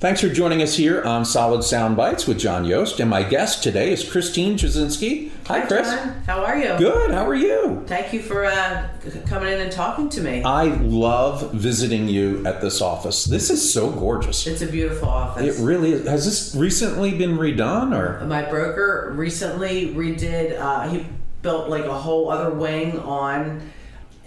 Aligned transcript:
Thanks 0.00 0.20
for 0.20 0.28
joining 0.28 0.60
us 0.60 0.76
here 0.76 1.02
on 1.02 1.24
Solid 1.24 1.64
Sound 1.64 1.96
Bites 1.96 2.26
with 2.26 2.38
John 2.38 2.64
Yoast. 2.66 3.00
And 3.00 3.08
my 3.08 3.22
guest 3.22 3.62
today 3.62 3.90
is 3.90 4.06
Christine 4.06 4.58
Jasinski. 4.58 5.30
Hi, 5.46 5.62
Chris. 5.62 5.88
John. 5.88 6.08
How 6.26 6.44
are 6.44 6.58
you? 6.58 6.76
Good. 6.76 7.10
How 7.12 7.26
are 7.26 7.34
you? 7.34 7.82
Thank 7.86 8.12
you 8.12 8.20
for 8.20 8.44
uh, 8.44 8.88
coming 9.26 9.50
in 9.52 9.60
and 9.60 9.72
talking 9.72 10.10
to 10.10 10.20
me. 10.20 10.42
I 10.42 10.64
love 10.64 11.54
visiting 11.54 12.06
you 12.06 12.44
at 12.46 12.60
this 12.60 12.82
office. 12.82 13.24
This 13.24 13.48
is 13.48 13.72
so 13.72 13.88
gorgeous. 13.90 14.46
it's 14.46 14.60
a 14.60 14.66
beautiful 14.66 15.08
office. 15.08 15.58
It 15.58 15.62
really 15.64 15.92
is. 15.92 16.06
Has 16.06 16.26
this 16.26 16.54
recently 16.54 17.16
been 17.16 17.38
redone 17.38 17.96
or? 17.96 18.26
My 18.26 18.42
broker 18.42 19.12
recently 19.16 19.94
redid. 19.94 20.58
Uh, 20.58 20.88
he 20.88 21.06
built 21.40 21.70
like 21.70 21.84
a 21.84 21.94
whole 21.98 22.30
other 22.30 22.50
wing 22.50 22.98
on, 22.98 23.70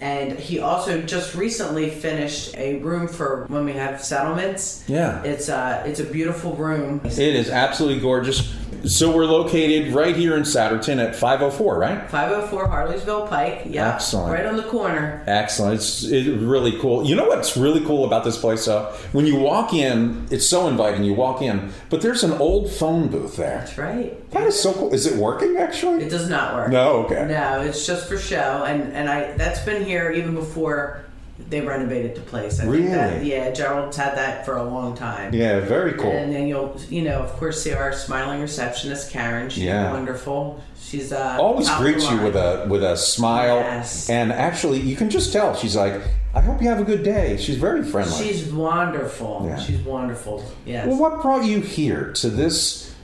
and 0.00 0.38
he 0.38 0.60
also 0.60 1.02
just 1.02 1.34
recently 1.34 1.90
finished 1.90 2.56
a 2.56 2.78
room 2.78 3.08
for 3.08 3.46
when 3.48 3.64
we 3.64 3.72
have 3.72 4.02
settlements. 4.02 4.84
Yeah. 4.86 5.22
It's 5.24 5.48
uh, 5.48 5.82
it's 5.86 6.00
a 6.00 6.04
beautiful 6.04 6.54
room. 6.54 7.00
It 7.04 7.18
is 7.18 7.50
absolutely 7.50 8.00
gorgeous. 8.00 8.54
So 8.84 9.14
we're 9.14 9.26
located 9.26 9.92
right 9.92 10.16
here 10.16 10.36
in 10.36 10.42
Souderton 10.44 11.04
at 11.04 11.14
504, 11.16 11.78
right? 11.78 12.10
504 12.10 12.68
Harleysville 12.68 13.28
Pike. 13.28 13.62
Yeah. 13.66 13.94
Excellent. 13.94 14.32
Right 14.32 14.46
on 14.46 14.56
the 14.56 14.62
corner. 14.62 15.22
Excellent. 15.26 15.74
It's, 15.74 16.04
it's 16.04 16.28
really 16.28 16.78
cool. 16.78 17.04
You 17.04 17.16
know 17.16 17.26
what's 17.26 17.56
really 17.56 17.84
cool 17.84 18.04
about 18.04 18.24
this 18.24 18.38
place, 18.38 18.64
though? 18.66 18.92
When 19.12 19.26
you 19.26 19.36
walk 19.36 19.74
in, 19.74 20.26
it's 20.30 20.48
so 20.48 20.68
inviting. 20.68 21.04
You 21.04 21.14
walk 21.14 21.42
in, 21.42 21.72
but 21.90 22.02
there's 22.02 22.24
an 22.24 22.32
old 22.32 22.70
phone 22.70 23.08
booth 23.08 23.36
there. 23.36 23.58
That's 23.58 23.76
right. 23.78 24.30
That 24.30 24.46
is 24.46 24.60
so 24.60 24.72
cool. 24.72 24.94
Is 24.94 25.06
it 25.06 25.16
working 25.16 25.56
actually? 25.56 26.04
It 26.04 26.10
does 26.10 26.28
not 26.28 26.54
work. 26.54 26.70
No, 26.70 27.04
okay. 27.04 27.26
No, 27.26 27.62
it's 27.62 27.86
just 27.86 28.08
for 28.08 28.18
show, 28.18 28.64
and 28.64 28.92
and 28.92 29.08
I 29.08 29.32
that's 29.32 29.60
been 29.60 29.84
here 29.84 30.10
even 30.10 30.34
before 30.34 31.04
they 31.50 31.60
renovated 31.60 32.14
the 32.14 32.20
place. 32.22 32.60
I 32.60 32.64
think 32.64 32.88
that, 32.90 33.14
Really? 33.18 33.30
yeah, 33.32 33.50
Gerald's 33.50 33.96
had 33.96 34.16
that 34.16 34.44
for 34.44 34.56
a 34.56 34.64
long 34.64 34.94
time. 34.96 35.32
Yeah, 35.32 35.60
very 35.60 35.92
cool. 35.94 36.10
And 36.10 36.32
then 36.32 36.46
you'll 36.48 36.76
you 36.90 37.02
know 37.02 37.20
of 37.20 37.30
course 37.34 37.62
see 37.62 37.72
our 37.72 37.92
smiling 37.92 38.40
receptionist 38.40 39.10
Karen. 39.10 39.48
She's 39.48 39.64
Yeah. 39.64 39.90
wonderful. 39.92 40.60
She's 40.80 41.12
uh, 41.12 41.36
Always 41.40 41.68
greets 41.70 42.10
you 42.10 42.20
with 42.22 42.34
a 42.36 42.66
with 42.68 42.82
a 42.82 42.96
smile, 42.96 43.56
Yes. 43.58 44.08
and 44.10 44.32
actually, 44.32 44.80
you 44.80 44.96
can 44.96 45.10
just 45.10 45.32
tell 45.32 45.54
she's 45.54 45.76
like, 45.76 46.00
"I 46.34 46.40
hope 46.40 46.62
you 46.62 46.68
have 46.68 46.80
a 46.80 46.84
good 46.84 47.02
day." 47.02 47.36
She's 47.38 47.56
very 47.56 47.82
friendly. 47.82 48.16
She's 48.24 48.46
wonderful. 48.50 49.44
Yeah. 49.46 49.58
She's 49.58 49.80
wonderful. 49.80 50.44
Yes. 50.64 50.86
well, 50.86 50.96
what 50.98 51.20
brought 51.22 51.44
you 51.44 51.60
here 51.60 52.12
to 52.14 52.28
this 52.30 52.94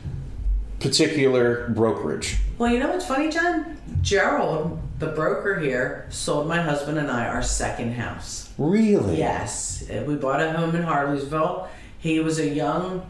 particular 0.80 1.68
brokerage? 1.70 2.36
Well, 2.58 2.72
you 2.72 2.78
know 2.78 2.88
what's 2.88 3.06
funny, 3.06 3.30
John? 3.30 3.76
Gerald, 4.02 4.78
the 4.98 5.08
broker 5.08 5.58
here, 5.58 6.06
sold 6.10 6.46
my 6.46 6.60
husband 6.60 6.98
and 6.98 7.10
I 7.10 7.26
our 7.26 7.42
second 7.42 7.92
house. 7.94 8.50
Really? 8.58 9.18
Yes, 9.18 9.84
Uh, 9.90 10.02
we 10.06 10.14
bought 10.14 10.40
a 10.40 10.52
home 10.52 10.74
in 10.74 10.82
Harleysville. 10.82 11.68
He 11.98 12.20
was 12.20 12.38
a 12.38 12.48
young 12.48 13.04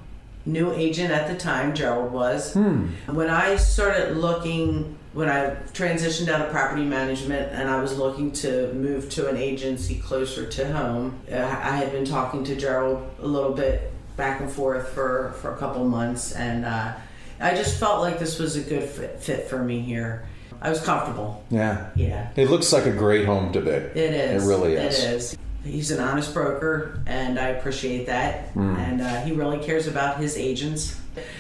new 0.46 0.72
agent 0.72 1.10
at 1.10 1.28
the 1.28 1.34
time, 1.36 1.74
Gerald 1.74 2.12
was. 2.12 2.54
When 2.54 3.30
I 3.30 3.56
started 3.56 4.16
looking, 4.16 4.96
when 5.12 5.28
I 5.28 5.56
transitioned 5.72 6.28
out 6.28 6.40
of 6.44 6.50
property 6.50 6.84
management 6.84 7.52
and 7.52 7.68
I 7.68 7.80
was 7.80 7.98
looking 7.98 8.32
to 8.32 8.72
move 8.74 9.08
to 9.10 9.28
an 9.28 9.36
agency 9.36 9.96
closer 9.98 10.46
to 10.46 10.72
home, 10.72 11.18
uh, 11.30 11.36
I 11.36 11.76
had 11.76 11.92
been 11.92 12.04
talking 12.04 12.44
to 12.44 12.56
Gerald 12.56 13.08
a 13.20 13.26
little 13.26 13.52
bit 13.52 13.90
back 14.16 14.40
and 14.40 14.50
forth 14.50 14.88
for, 14.90 15.32
for 15.40 15.54
a 15.54 15.56
couple 15.58 15.84
months 15.84 16.32
and 16.32 16.64
uh, 16.64 16.92
I 17.40 17.54
just 17.54 17.78
felt 17.80 18.00
like 18.00 18.18
this 18.18 18.38
was 18.38 18.56
a 18.56 18.60
good 18.62 18.88
fit, 18.88 19.20
fit 19.20 19.48
for 19.48 19.58
me 19.62 19.80
here. 19.80 20.26
I 20.64 20.70
was 20.70 20.80
comfortable. 20.80 21.44
Yeah. 21.50 21.90
Yeah. 21.94 22.30
It 22.36 22.48
looks 22.48 22.72
like 22.72 22.86
a 22.86 22.90
great 22.90 23.26
home 23.26 23.52
to 23.52 23.60
be. 23.60 23.70
It 23.70 23.96
is. 23.96 24.42
It 24.42 24.48
really 24.48 24.74
is. 24.74 25.04
It 25.04 25.10
is. 25.10 25.38
He's 25.62 25.90
an 25.90 26.00
honest 26.00 26.32
broker, 26.32 27.00
and 27.06 27.38
I 27.38 27.48
appreciate 27.48 28.06
that. 28.06 28.48
Hmm. 28.48 28.76
And 28.76 29.02
uh, 29.02 29.20
he 29.22 29.32
really 29.32 29.58
cares 29.58 29.86
about 29.86 30.18
his 30.18 30.38
agents. 30.38 30.98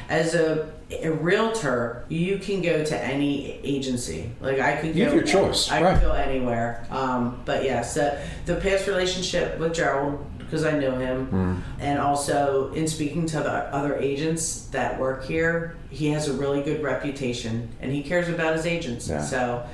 As 0.08 0.34
a, 0.34 0.70
a 0.90 1.10
realtor, 1.10 2.04
you 2.08 2.38
can 2.38 2.62
go 2.62 2.84
to 2.84 3.04
any 3.04 3.60
agency. 3.64 4.30
Like 4.40 4.60
I 4.60 4.76
could 4.76 4.92
go. 4.92 4.98
You 4.98 5.04
have 5.04 5.14
your 5.14 5.24
choice, 5.24 5.70
I 5.70 5.82
right. 5.82 5.94
could 5.94 6.06
go 6.06 6.12
anywhere. 6.12 6.86
Um, 6.90 7.40
but 7.44 7.64
yes, 7.64 7.94
the, 7.94 8.20
the 8.46 8.56
past 8.56 8.86
relationship 8.86 9.58
with 9.58 9.74
Gerald 9.74 10.24
because 10.38 10.64
I 10.64 10.78
know 10.78 10.96
him, 10.96 11.26
Hmm. 11.26 11.54
and 11.80 11.98
also 11.98 12.72
in 12.74 12.86
speaking 12.86 13.26
to 13.26 13.38
the 13.38 13.50
other 13.74 13.96
agents 13.96 14.66
that 14.66 15.00
work 15.00 15.24
here, 15.24 15.74
he 15.90 16.08
has 16.10 16.28
a 16.28 16.32
really 16.34 16.62
good 16.62 16.82
reputation, 16.82 17.68
and 17.80 17.90
he 17.90 18.02
cares 18.02 18.28
about 18.28 18.54
his 18.54 18.66
agents. 18.66 19.08
Yeah. 19.08 19.20
So. 19.22 19.66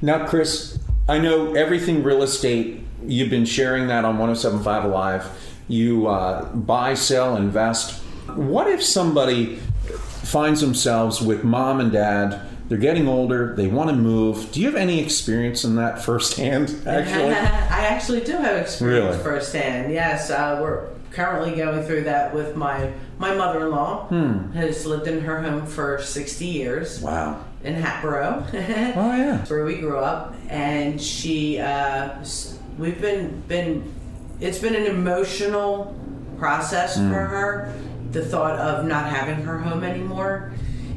Now, 0.00 0.26
Chris, 0.28 0.78
I 1.08 1.18
know 1.18 1.54
everything 1.54 2.04
real 2.04 2.22
estate. 2.22 2.82
You've 3.04 3.30
been 3.30 3.46
sharing 3.46 3.88
that 3.88 4.04
on 4.04 4.18
107.5 4.18 4.84
Alive. 4.84 5.26
You 5.66 6.06
uh, 6.06 6.54
buy, 6.54 6.94
sell, 6.94 7.36
invest. 7.36 8.00
What 8.36 8.68
if 8.68 8.82
somebody 8.82 9.56
finds 10.24 10.60
themselves 10.60 11.20
with 11.20 11.44
mom 11.44 11.80
and 11.80 11.90
dad? 11.92 12.42
They're 12.68 12.76
getting 12.76 13.08
older. 13.08 13.54
They 13.56 13.66
want 13.66 13.88
to 13.88 13.96
move. 13.96 14.52
Do 14.52 14.60
you 14.60 14.66
have 14.66 14.76
any 14.76 15.00
experience 15.02 15.64
in 15.64 15.76
that 15.76 16.02
firsthand? 16.04 16.68
Actually, 16.86 17.32
I 17.34 17.86
actually 17.86 18.20
do 18.20 18.32
have 18.32 18.56
experience 18.58 19.16
Really? 19.16 19.18
firsthand. 19.24 19.90
Yes, 19.90 20.28
uh, 20.30 20.58
we're 20.60 20.88
currently 21.10 21.56
going 21.56 21.82
through 21.84 22.04
that 22.04 22.34
with 22.34 22.56
my 22.56 22.92
my 23.18 23.34
mother-in-law. 23.34 24.08
Hmm. 24.08 24.52
Has 24.52 24.84
lived 24.84 25.06
in 25.06 25.20
her 25.22 25.40
home 25.42 25.64
for 25.66 26.02
sixty 26.02 26.44
years 26.44 27.00
wow. 27.00 27.42
in 27.64 27.72
Hatboro. 27.74 28.44
Oh 28.52 29.16
yeah. 29.16 29.38
That's 29.38 29.50
where 29.50 29.64
we 29.64 29.78
grew 29.78 29.98
up, 29.98 30.34
and 30.50 31.00
she. 31.00 31.58
Uh, 31.58 32.22
we've 32.78 33.00
been 33.00 33.40
been. 33.48 33.90
It's 34.40 34.58
been 34.58 34.74
an 34.74 34.84
emotional 34.84 35.96
process 36.38 36.96
Hmm. 36.96 37.08
for 37.10 37.18
her. 37.24 37.72
The 38.12 38.24
thought 38.24 38.58
of 38.58 38.86
not 38.86 39.06
having 39.10 39.44
her 39.44 39.58
home 39.58 39.84
anymore. 39.84 40.52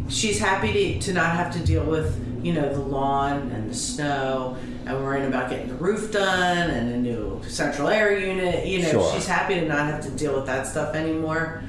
She's 0.07 0.39
happy 0.39 0.73
to, 0.99 0.99
to 1.07 1.13
not 1.13 1.35
have 1.35 1.51
to 1.53 1.59
deal 1.59 1.83
with 1.83 2.27
you 2.44 2.53
know 2.53 2.73
the 2.73 2.79
lawn 2.79 3.51
and 3.51 3.69
the 3.69 3.75
snow 3.75 4.57
and 4.85 4.97
worrying 4.97 5.27
about 5.27 5.50
getting 5.50 5.67
the 5.67 5.75
roof 5.75 6.11
done 6.11 6.69
and 6.71 6.91
a 6.94 6.97
new 6.97 7.41
central 7.47 7.88
air 7.88 8.17
unit. 8.17 8.66
You 8.66 8.81
know, 8.81 8.91
Sure. 8.91 9.13
she's 9.13 9.27
happy 9.27 9.55
to 9.59 9.67
not 9.67 9.85
have 9.88 10.01
to 10.05 10.09
deal 10.11 10.35
with 10.35 10.45
that 10.47 10.66
stuff 10.67 10.95
anymore. 10.95 11.63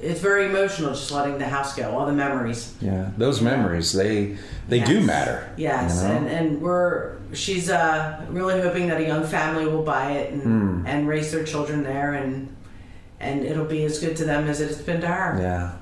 It's 0.00 0.18
very 0.20 0.46
emotional 0.46 0.90
just 0.90 1.12
letting 1.12 1.38
the 1.38 1.44
house 1.46 1.76
go, 1.76 1.96
all 1.96 2.06
the 2.06 2.12
memories. 2.12 2.74
Yeah. 2.80 3.10
Those 3.16 3.40
memories 3.40 3.92
they 3.92 4.36
they 4.68 4.80
do 4.80 5.00
matter. 5.00 5.48
Yes, 5.56 6.02
you 6.02 6.08
know? 6.08 6.14
and, 6.16 6.26
and 6.28 6.60
we're 6.62 7.16
she's 7.32 7.70
uh, 7.70 8.24
really 8.30 8.60
hoping 8.60 8.88
that 8.88 9.00
a 9.00 9.06
young 9.06 9.24
family 9.24 9.66
will 9.66 9.84
buy 9.84 10.12
it 10.12 10.32
and, 10.32 10.42
Hmm. 10.42 10.86
and 10.86 11.06
raise 11.08 11.30
their 11.30 11.44
children 11.44 11.84
there, 11.84 12.14
and 12.14 12.48
and 13.22 13.44
it'll 13.44 13.64
be 13.64 13.84
as 13.84 13.98
good 13.98 14.16
to 14.16 14.24
them 14.24 14.48
as 14.48 14.60
it's 14.60 14.80
been 14.82 15.00
to 15.00 15.06
her. 15.06 15.40
Yeah. 15.40 15.72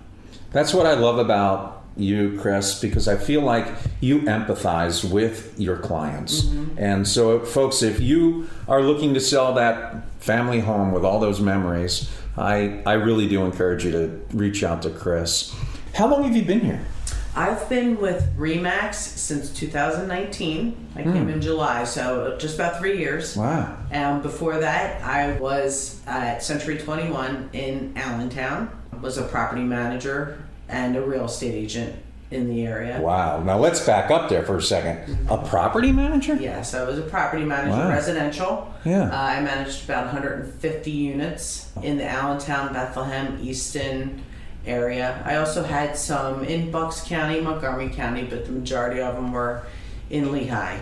That's 0.53 0.75
what 0.75 0.87
I 0.87 0.95
love 0.95 1.19
about 1.19 1.85
you, 1.97 2.39
Chris, 2.41 2.81
because 2.81 3.09
I 3.09 3.17
feel 3.17 3.43
like 3.43 3.67
you 4.01 4.21
empathize 4.23 5.11
with 5.11 5.59
your 5.59 5.77
clients. 5.77 6.43
Mm-hmm. 6.43 6.79
And 6.79 7.09
so, 7.09 7.41
folks, 7.41 7.83
if 7.83 8.01
you 8.01 8.49
are 8.69 8.83
looking 8.83 9.15
to 9.15 9.21
sell 9.21 9.55
that 9.55 10.09
family 10.21 10.61
home 10.61 10.93
with 10.93 11.05
all 11.05 11.21
those 11.21 11.41
memories, 11.41 12.11
I, 12.37 12.83
I 12.87 12.95
really 12.95 13.29
do 13.29 13.45
encourage 13.45 13.85
you 13.85 13.93
to 13.93 14.21
reach 14.33 14.63
out 14.63 14.83
to 14.83 14.91
Chris. 14.91 15.55
How 15.95 16.09
long 16.09 16.25
have 16.25 16.37
you 16.37 16.45
been 16.45 16.61
here? 16.61 16.85
I've 17.35 17.69
been 17.69 18.01
with 18.01 18.29
Remax 18.37 18.95
since 18.95 19.51
2019. 19.51 20.89
I 20.97 21.03
came 21.03 21.29
in 21.29 21.41
July, 21.41 21.85
so 21.85 22.37
just 22.39 22.57
about 22.57 22.79
three 22.79 22.99
years. 22.99 23.37
Wow. 23.37 23.77
Um, 23.93 24.21
before 24.21 24.59
that, 24.59 25.03
I 25.03 25.33
was 25.39 26.01
at 26.07 26.43
Century 26.43 26.77
21 26.79 27.51
in 27.53 27.93
Allentown. 27.97 28.69
I 28.93 28.97
was 28.97 29.17
a 29.17 29.23
property 29.23 29.63
manager 29.63 30.43
and 30.69 30.97
a 30.97 31.03
real 31.03 31.27
estate 31.27 31.55
agent 31.55 31.97
in 32.33 32.49
the 32.49 32.67
area. 32.67 33.01
Wow. 33.01 33.43
Now 33.43 33.59
let's 33.59 33.85
back 33.85 34.11
up 34.11 34.29
there 34.29 34.45
for 34.45 34.57
a 34.57 34.63
second. 34.63 35.19
A 35.29 35.39
property 35.39 35.93
manager? 35.93 36.35
Yes, 36.37 36.75
I 36.75 36.85
was 36.85 36.99
a 36.99 37.03
property 37.03 37.45
manager, 37.45 37.77
Wow. 37.77 37.89
residential. 37.91 38.75
Yeah. 38.85 39.05
Uh, 39.11 39.17
I 39.17 39.41
managed 39.41 39.85
about 39.85 40.07
150 40.07 40.91
units 40.91 41.71
in 41.83 41.99
the 41.99 42.05
Allentown, 42.09 42.73
Bethlehem, 42.73 43.39
Easton 43.41 44.23
area. 44.67 45.23
I 45.25 45.37
also 45.37 45.63
had 45.63 45.97
some 45.97 46.45
in 46.45 46.71
Bucks 46.71 47.03
County, 47.03 47.41
Montgomery 47.41 47.89
County, 47.89 48.25
but 48.25 48.45
the 48.45 48.53
majority 48.53 49.01
of 49.01 49.15
them 49.15 49.33
were 49.33 49.63
in 50.11 50.33
Lehigh. 50.33 50.79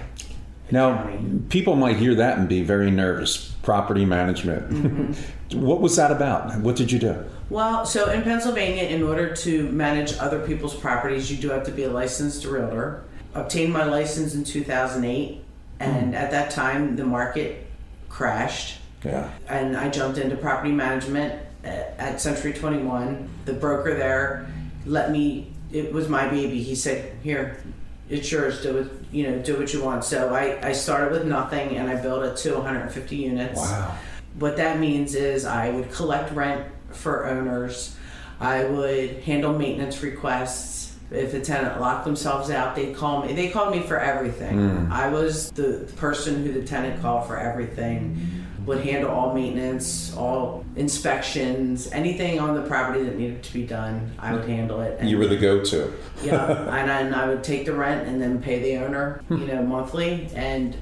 Now, 0.70 0.96
County. 0.96 1.40
people 1.48 1.76
might 1.76 1.96
hear 1.96 2.14
that 2.16 2.38
and 2.38 2.48
be 2.48 2.62
very 2.62 2.90
nervous. 2.90 3.54
Property 3.62 4.04
management. 4.04 4.70
Mm-hmm. 4.70 5.60
what 5.60 5.80
was 5.80 5.96
that 5.96 6.10
about? 6.10 6.58
What 6.60 6.76
did 6.76 6.90
you 6.90 6.98
do? 6.98 7.24
Well, 7.50 7.86
so 7.86 8.10
in 8.10 8.22
Pennsylvania, 8.22 8.84
in 8.84 9.02
order 9.02 9.34
to 9.34 9.70
manage 9.70 10.16
other 10.18 10.46
people's 10.46 10.74
properties, 10.74 11.30
you 11.30 11.38
do 11.38 11.48
have 11.50 11.64
to 11.64 11.70
be 11.70 11.84
a 11.84 11.90
licensed 11.90 12.44
realtor. 12.44 13.02
Obtained 13.34 13.72
my 13.72 13.84
license 13.84 14.34
in 14.34 14.44
2008, 14.44 15.42
and 15.80 16.12
mm. 16.12 16.16
at 16.16 16.30
that 16.30 16.50
time, 16.50 16.96
the 16.96 17.04
market 17.04 17.66
crashed. 18.08 18.78
Yeah. 19.04 19.30
and 19.46 19.76
I 19.76 19.90
jumped 19.90 20.18
into 20.18 20.36
property 20.36 20.72
management 20.72 21.40
at, 21.68 22.20
Century 22.20 22.52
21. 22.52 23.28
The 23.44 23.52
broker 23.52 23.94
there 23.94 24.48
let 24.88 25.10
me. 25.10 25.52
It 25.70 25.92
was 25.92 26.08
my 26.08 26.28
baby. 26.28 26.62
He 26.62 26.74
said, 26.74 27.12
"Here, 27.22 27.62
it's 28.08 28.30
yours. 28.32 28.62
Do 28.62 28.78
it. 28.78 28.90
You 29.12 29.30
know, 29.30 29.38
do 29.38 29.56
what 29.56 29.72
you 29.72 29.84
want." 29.84 30.04
So 30.04 30.34
I, 30.34 30.66
I 30.66 30.72
started 30.72 31.12
with 31.12 31.26
nothing, 31.26 31.76
and 31.76 31.90
I 31.90 32.00
built 32.00 32.24
it 32.24 32.36
to 32.38 32.54
150 32.54 33.16
units. 33.16 33.60
Wow. 33.60 33.94
What 34.38 34.56
that 34.56 34.78
means 34.78 35.14
is 35.14 35.44
I 35.44 35.70
would 35.70 35.92
collect 35.92 36.32
rent 36.34 36.66
for 36.90 37.26
owners. 37.26 37.96
I 38.40 38.64
would 38.64 39.22
handle 39.22 39.56
maintenance 39.56 40.02
requests. 40.02 40.96
If 41.10 41.32
the 41.32 41.40
tenant 41.40 41.80
locked 41.80 42.04
themselves 42.04 42.50
out, 42.50 42.76
they'd 42.76 42.94
call 42.94 43.24
me. 43.24 43.32
They 43.32 43.48
called 43.48 43.74
me 43.74 43.82
for 43.82 43.98
everything. 43.98 44.56
Hmm. 44.56 44.92
I 44.92 45.08
was 45.08 45.50
the 45.52 45.90
person 45.96 46.44
who 46.44 46.52
the 46.52 46.62
tenant 46.62 47.00
called 47.00 47.26
for 47.26 47.38
everything. 47.38 48.46
Would 48.68 48.84
handle 48.84 49.10
all 49.10 49.32
maintenance, 49.32 50.14
all 50.14 50.62
inspections, 50.76 51.90
anything 51.90 52.38
on 52.38 52.54
the 52.54 52.60
property 52.60 53.02
that 53.02 53.16
needed 53.16 53.42
to 53.44 53.52
be 53.54 53.62
done. 53.66 54.12
I 54.18 54.34
would 54.34 54.46
handle 54.46 54.82
it. 54.82 54.98
And 55.00 55.08
You 55.08 55.16
were 55.16 55.26
the 55.26 55.38
go-to. 55.38 55.90
yeah, 56.22 56.68
and 56.76 56.86
then 56.86 57.14
I 57.14 57.26
would 57.26 57.42
take 57.42 57.64
the 57.64 57.72
rent 57.72 58.06
and 58.06 58.20
then 58.20 58.42
pay 58.42 58.58
the 58.60 58.84
owner, 58.84 59.22
you 59.30 59.38
know, 59.46 59.62
monthly, 59.62 60.28
and 60.34 60.76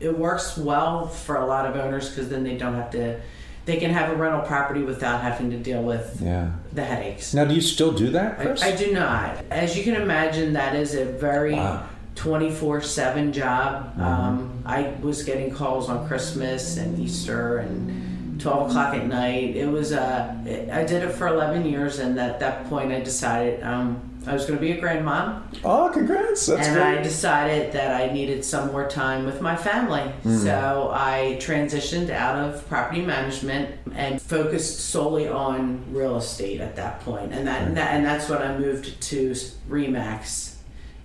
it 0.00 0.16
works 0.18 0.56
well 0.56 1.08
for 1.08 1.36
a 1.36 1.44
lot 1.44 1.66
of 1.66 1.76
owners 1.76 2.08
because 2.08 2.30
then 2.30 2.42
they 2.42 2.56
don't 2.56 2.72
have 2.74 2.90
to. 2.92 3.20
They 3.66 3.76
can 3.76 3.90
have 3.90 4.10
a 4.10 4.14
rental 4.16 4.40
property 4.40 4.82
without 4.82 5.20
having 5.20 5.50
to 5.50 5.58
deal 5.58 5.82
with 5.82 6.18
Yeah. 6.24 6.52
the 6.72 6.84
headaches. 6.84 7.34
Now, 7.34 7.44
do 7.44 7.52
you 7.54 7.60
still 7.60 7.92
do 7.92 8.08
that, 8.12 8.62
I, 8.62 8.68
I 8.68 8.76
do 8.76 8.92
not. 8.94 9.44
As 9.50 9.76
you 9.76 9.84
can 9.84 10.00
imagine, 10.00 10.54
that 10.54 10.74
is 10.74 10.94
a 10.94 11.04
very 11.04 11.52
Wow. 11.54 11.86
24 12.16 12.80
7 12.80 13.32
job. 13.32 13.98
Um, 14.00 14.62
I 14.64 14.94
was 15.00 15.22
getting 15.22 15.54
calls 15.54 15.88
on 15.88 16.06
Christmas 16.08 16.76
and 16.76 16.98
Easter 16.98 17.58
and 17.58 18.40
12 18.40 18.70
o'clock 18.70 18.94
at 18.94 19.06
night. 19.06 19.56
It 19.56 19.70
was, 19.70 19.92
uh, 19.92 20.34
I 20.72 20.84
did 20.84 21.02
it 21.02 21.12
for 21.12 21.28
11 21.28 21.66
years, 21.66 21.98
and 21.98 22.18
at 22.18 22.40
that 22.40 22.68
point, 22.68 22.92
I 22.92 23.00
decided 23.00 23.62
um, 23.62 24.00
I 24.26 24.34
was 24.34 24.44
going 24.44 24.58
to 24.58 24.60
be 24.60 24.72
a 24.72 24.80
grandmom. 24.80 25.42
oh, 25.64 25.90
congrats! 25.92 26.46
That's 26.46 26.66
and 26.66 26.76
great. 26.76 26.98
I 26.98 27.02
decided 27.02 27.72
that 27.72 28.00
I 28.00 28.12
needed 28.12 28.44
some 28.44 28.72
more 28.72 28.88
time 28.88 29.24
with 29.24 29.40
my 29.40 29.54
family. 29.54 30.02
Hmm. 30.02 30.36
So 30.38 30.90
I 30.92 31.38
transitioned 31.40 32.10
out 32.10 32.36
of 32.36 32.66
property 32.68 33.02
management 33.02 33.76
and 33.94 34.20
focused 34.20 34.80
solely 34.90 35.28
on 35.28 35.84
real 35.92 36.16
estate 36.16 36.60
at 36.60 36.74
that 36.76 37.00
point. 37.00 37.32
And 37.32 37.46
that, 37.46 37.62
and, 37.62 37.76
that 37.76 37.94
and 37.94 38.04
that's 38.04 38.28
when 38.28 38.42
I 38.42 38.58
moved 38.58 39.00
to 39.00 39.30
Remax 39.68 40.55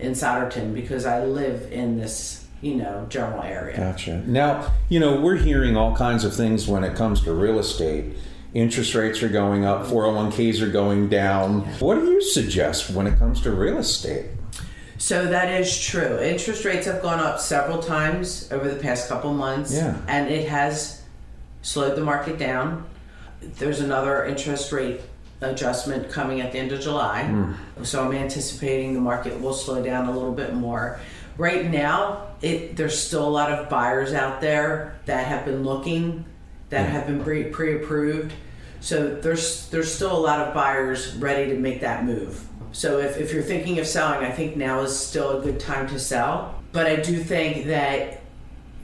in 0.02 0.14
Souderton 0.14 0.74
because 0.74 1.06
I 1.06 1.24
live 1.26 1.72
in 1.72 1.98
this, 1.98 2.46
you 2.62 2.76
know, 2.76 3.06
general 3.10 3.42
area. 3.44 3.78
Gotcha. 3.78 4.24
Now, 4.28 4.72
you 4.90 5.00
know, 5.00 5.22
we're 5.22 5.38
hearing 5.38 5.78
all 5.78 5.96
kinds 5.96 6.24
of 6.26 6.36
things 6.36 6.68
when 6.68 6.84
it 6.84 6.96
comes 6.96 7.22
to 7.24 7.34
real 7.34 7.60
estate. 7.60 8.16
Interest 8.54 8.94
rates 8.96 9.24
are 9.24 9.30
going 9.30 9.64
up, 9.64 9.86
401ks 9.86 10.62
are 10.62 10.70
going 10.70 11.08
down. 11.08 11.62
What 11.80 11.96
do 11.96 12.06
you 12.12 12.22
suggest 12.22 12.90
when 12.90 13.08
it 13.08 13.18
comes 13.18 13.42
to 13.42 13.52
real 13.52 13.78
estate? 13.78 14.26
So 14.98 15.26
that 15.28 15.50
is 15.62 15.80
true. 15.80 16.20
Interest 16.20 16.66
rates 16.66 16.86
have 16.86 17.02
gone 17.02 17.20
up 17.20 17.40
several 17.40 17.80
times 17.82 18.52
over 18.52 18.70
the 18.70 18.76
past 18.76 19.08
couple 19.08 19.34
months, 19.34 19.74
Yeah. 19.74 19.96
and 20.08 20.30
it 20.30 20.48
has 20.50 21.02
slowed 21.62 21.96
the 21.96 22.04
market 22.04 22.38
down. 22.38 22.84
There's 23.42 23.80
another 23.80 24.26
interest 24.26 24.72
rate 24.72 25.02
adjustment 25.42 26.10
coming 26.10 26.40
at 26.40 26.52
the 26.52 26.60
end 26.60 26.72
of 26.72 26.80
July, 26.80 27.24
mm. 27.28 27.86
so 27.86 28.06
I'm 28.06 28.14
anticipating 28.14 28.94
the 28.94 29.02
market 29.02 29.40
will 29.42 29.54
slow 29.54 29.84
down 29.84 30.08
a 30.08 30.12
little 30.12 30.32
bit 30.32 30.54
more. 30.54 31.00
Right 31.38 31.70
now, 31.70 32.28
it 32.42 32.76
there's 32.76 32.98
still 32.98 33.28
a 33.28 33.30
lot 33.30 33.52
of 33.52 33.70
buyers 33.70 34.14
out 34.14 34.42
there 34.42 35.00
that 35.06 35.26
have 35.28 35.46
been 35.46 35.64
looking, 35.64 36.26
that 36.70 36.88
mm. 36.88 36.92
have 36.92 37.08
been 37.08 37.24
pre- 37.24 37.46
pre-approved. 37.46 38.34
So 38.80 39.16
there's 39.16 39.68
there's 39.70 39.94
still 39.94 40.16
a 40.16 40.20
lot 40.20 40.48
of 40.48 40.54
buyers 40.54 41.16
ready 41.16 41.52
to 41.52 41.58
make 41.58 41.82
that 41.82 42.06
move. 42.06 42.48
So 42.72 43.00
if, 43.00 43.18
if 43.18 43.34
you're 43.34 43.44
thinking 43.44 43.80
of 43.80 43.88
selling, 43.88 44.26
I 44.26 44.32
think 44.32 44.56
now 44.56 44.82
is 44.82 44.98
still 44.98 45.40
a 45.40 45.44
good 45.44 45.60
time 45.60 45.88
to 45.90 46.00
sell. 46.00 46.56
But 46.72 46.88
I 46.88 46.96
do 46.96 47.22
think 47.22 47.66
that, 47.66 48.22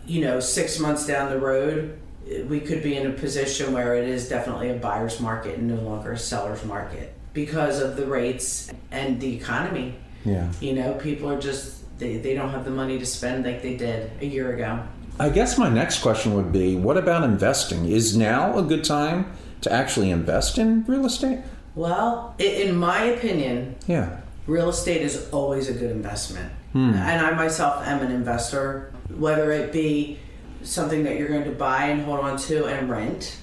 you 0.05 0.21
know, 0.21 0.41
six 0.41 0.77
months 0.77 1.07
down 1.07 1.29
the 1.29 1.39
road, 1.39 1.97
we 2.47 2.59
could 2.59 2.83
be 2.83 2.95
in 2.95 3.07
a 3.07 3.11
position 3.13 3.73
where 3.73 3.95
it 3.95 4.07
is 4.07 4.27
definitely 4.29 4.69
a 4.69 4.75
buyer's 4.75 5.19
market 5.19 5.57
and 5.57 5.67
no 5.67 5.75
longer 5.81 6.11
a 6.13 6.17
seller's 6.17 6.63
market 6.65 7.13
because 7.33 7.79
of 7.81 7.95
the 7.95 8.05
rates 8.05 8.71
and 8.91 9.19
the 9.19 9.35
economy. 9.35 9.95
Yeah. 10.25 10.51
You 10.59 10.73
know, 10.73 10.93
people 10.95 11.29
are 11.31 11.39
just, 11.39 11.97
they, 11.99 12.17
they 12.17 12.33
don't 12.33 12.49
have 12.49 12.65
the 12.65 12.71
money 12.71 12.99
to 12.99 13.05
spend 13.05 13.45
like 13.45 13.61
they 13.61 13.77
did 13.77 14.11
a 14.21 14.25
year 14.25 14.53
ago. 14.53 14.83
I 15.19 15.29
guess 15.29 15.57
my 15.57 15.69
next 15.69 16.01
question 16.01 16.33
would 16.35 16.51
be 16.51 16.75
what 16.75 16.97
about 16.97 17.23
investing? 17.23 17.85
Is 17.87 18.15
now 18.17 18.57
a 18.57 18.61
good 18.63 18.83
time 18.83 19.31
to 19.61 19.71
actually 19.71 20.11
invest 20.11 20.57
in 20.57 20.83
real 20.85 21.05
estate? 21.05 21.39
Well, 21.75 22.35
in 22.39 22.75
my 22.75 23.03
opinion, 23.03 23.75
Yeah. 23.87 24.17
real 24.47 24.69
estate 24.69 25.01
is 25.01 25.29
always 25.31 25.69
a 25.69 25.73
good 25.73 25.91
investment. 25.91 26.51
Hmm. 26.73 26.93
And 26.93 27.25
I 27.25 27.31
myself 27.31 27.85
am 27.87 28.01
an 28.05 28.11
investor, 28.11 28.91
whether 29.15 29.51
it 29.51 29.71
be 29.71 30.19
something 30.67 31.03
that 31.03 31.17
you're 31.17 31.29
going 31.29 31.45
to 31.45 31.51
buy 31.51 31.85
and 31.85 32.01
hold 32.03 32.19
on 32.19 32.37
to 32.37 32.65
and 32.65 32.89
rent, 32.89 33.37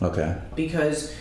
Okay. 0.00 0.36
because 0.54 1.12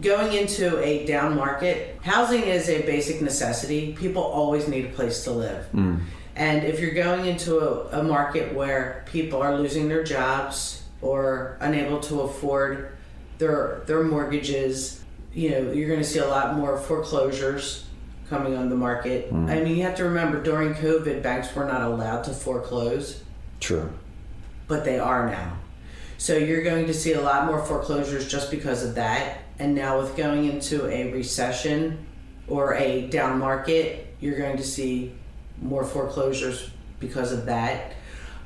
going 0.00 0.32
into 0.32 0.78
a 0.82 1.06
down 1.06 1.36
market, 1.36 1.98
housing 2.02 2.42
is 2.42 2.68
a 2.68 2.82
basic 2.82 3.20
necessity. 3.20 3.92
People 3.92 4.22
always 4.22 4.68
need 4.68 4.86
a 4.86 4.88
place 4.88 5.24
to 5.24 5.30
live. 5.30 5.66
Mm. 5.72 6.00
And 6.34 6.64
if 6.64 6.80
you're 6.80 6.94
going 6.94 7.26
into 7.26 7.58
a, 7.58 8.00
a 8.00 8.02
market 8.02 8.54
where 8.54 9.04
people 9.12 9.42
are 9.42 9.58
losing 9.58 9.88
their 9.88 10.02
jobs 10.02 10.82
or 11.02 11.58
unable 11.60 12.00
to 12.00 12.22
afford 12.22 12.96
their 13.38 13.82
their 13.86 14.02
mortgages, 14.02 15.04
you 15.34 15.50
know, 15.50 15.72
you're 15.72 15.88
going 15.88 16.00
to 16.00 16.06
see 16.06 16.20
a 16.20 16.26
lot 16.26 16.56
more 16.56 16.78
foreclosures 16.78 17.84
coming 18.30 18.56
on 18.56 18.70
the 18.70 18.76
market. 18.76 19.30
Mm. 19.30 19.50
I 19.50 19.62
mean, 19.62 19.76
you 19.76 19.82
have 19.82 19.96
to 19.96 20.04
remember 20.04 20.42
during 20.42 20.72
COVID, 20.74 21.22
banks 21.22 21.54
were 21.54 21.66
not 21.66 21.82
allowed 21.82 22.22
to 22.24 22.30
foreclose 22.30 23.22
True. 23.60 23.92
But 24.72 24.86
they 24.86 24.98
are 24.98 25.28
now. 25.28 25.58
So 26.16 26.34
you're 26.34 26.62
going 26.62 26.86
to 26.86 26.94
see 26.94 27.12
a 27.12 27.20
lot 27.20 27.44
more 27.44 27.62
foreclosures 27.62 28.26
just 28.26 28.50
because 28.50 28.82
of 28.82 28.94
that. 28.94 29.42
And 29.58 29.74
now 29.74 30.00
with 30.00 30.16
going 30.16 30.46
into 30.46 30.88
a 30.88 31.12
recession 31.12 32.06
or 32.48 32.72
a 32.76 33.06
down 33.08 33.38
market, 33.38 34.16
you're 34.18 34.38
going 34.38 34.56
to 34.56 34.62
see 34.62 35.12
more 35.60 35.84
foreclosures 35.84 36.70
because 37.00 37.32
of 37.32 37.44
that. 37.44 37.92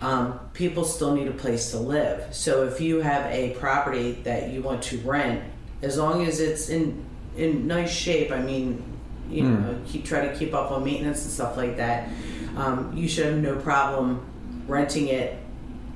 Um, 0.00 0.40
people 0.52 0.84
still 0.84 1.14
need 1.14 1.28
a 1.28 1.32
place 1.44 1.70
to 1.70 1.78
live. 1.78 2.34
So 2.34 2.64
if 2.64 2.80
you 2.80 3.02
have 3.02 3.30
a 3.30 3.50
property 3.60 4.18
that 4.24 4.50
you 4.50 4.62
want 4.62 4.82
to 4.84 4.98
rent, 5.02 5.44
as 5.80 5.96
long 5.96 6.26
as 6.26 6.40
it's 6.40 6.70
in 6.70 7.04
in 7.36 7.68
nice 7.68 7.92
shape, 7.92 8.32
I 8.32 8.40
mean, 8.40 8.82
you 9.30 9.44
know, 9.44 9.78
keep 9.86 10.04
try 10.04 10.26
to 10.26 10.36
keep 10.36 10.54
up 10.54 10.72
on 10.72 10.82
maintenance 10.82 11.22
and 11.22 11.32
stuff 11.32 11.56
like 11.56 11.76
that. 11.76 12.08
Um, 12.56 12.96
you 12.96 13.06
should 13.06 13.26
have 13.26 13.38
no 13.38 13.54
problem 13.60 14.26
renting 14.66 15.06
it 15.06 15.38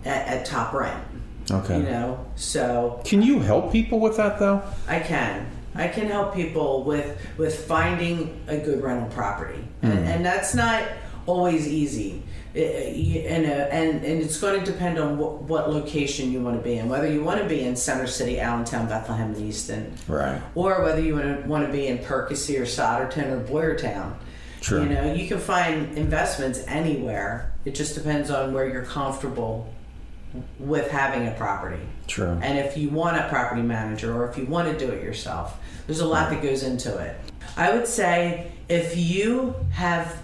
at, 0.05 0.27
at 0.29 0.47
top 0.47 0.73
rent. 0.73 1.03
Okay. 1.51 1.79
You 1.79 1.83
know, 1.85 2.25
so 2.37 3.01
Can 3.05 3.23
you 3.23 3.41
help 3.41 3.73
people 3.73 3.99
with 4.01 4.17
that 4.19 4.39
though? 4.39 4.63
I 4.87 5.01
can. 5.01 5.47
I 5.75 5.89
can 5.89 6.07
help 6.09 6.35
people 6.35 6.85
with 6.85 7.19
with 7.39 7.67
finding 7.67 8.41
a 8.49 8.57
good 8.59 8.83
rental 8.83 9.09
property, 9.11 9.63
and, 9.83 9.99
and 10.01 10.25
that's 10.27 10.55
not 10.55 10.83
always 11.27 11.67
easy. 11.69 12.23
It- 12.55 13.27
and, 13.31 13.47
uh, 13.47 13.51
and 13.71 14.05
and 14.05 14.21
it's 14.21 14.41
going 14.41 14.59
to 14.59 14.67
depend 14.73 14.99
on 14.99 15.17
what, 15.19 15.43
what 15.43 15.71
location 15.71 16.33
you 16.33 16.41
want 16.41 16.57
to 16.57 16.63
be 16.63 16.79
in. 16.79 16.89
Whether 16.89 17.07
you 17.11 17.23
want 17.23 17.41
to 17.41 17.49
be 17.49 17.61
in 17.63 17.77
Center 17.77 18.09
City, 18.09 18.41
Allentown, 18.41 18.89
Bethlehem, 18.89 19.33
and 19.35 19.45
Easton, 19.47 19.93
Right. 20.09 20.41
or 20.57 20.83
whether 20.83 21.01
you 21.01 21.15
want 21.15 21.43
to 21.43 21.49
want 21.49 21.65
to 21.67 21.73
be 21.73 21.87
in 21.87 21.99
Percy 21.99 22.59
or 22.59 22.65
Souderton 22.67 23.31
or 23.31 23.41
Boyertown. 23.41 24.15
True. 24.61 24.83
You 24.83 24.89
know, 24.89 25.13
you 25.15 25.29
can 25.29 25.39
find 25.39 25.97
investments 25.97 26.61
anywhere. 26.67 27.53
It 27.65 27.75
just 27.77 27.95
depends 27.95 28.31
on 28.31 28.53
where 28.53 28.69
you're 28.69 28.85
comfortable 28.85 29.73
with 30.59 30.91
having 30.91 31.27
a 31.27 31.33
property. 31.33 31.83
True. 32.07 32.39
And 32.43 32.59
if 32.59 32.77
you 32.77 32.89
want 32.89 33.17
a 33.17 33.29
property 33.29 33.63
manager 33.63 34.15
or 34.15 34.29
if 34.29 34.39
you 34.39 34.47
want 34.47 34.71
to 34.71 34.87
do 34.87 34.93
it 34.93 35.03
yourself, 35.03 35.59
there's 35.87 36.01
a 36.01 36.07
lot 36.07 36.31
that 36.31 36.43
goes 36.43 36.63
into 36.63 36.97
it. 36.99 37.17
I 37.57 37.73
would 37.75 37.87
say 37.87 38.53
if 38.69 38.97
you 38.97 39.55
have 39.73 40.21